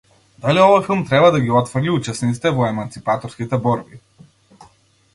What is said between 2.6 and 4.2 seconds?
еманципаторските борби?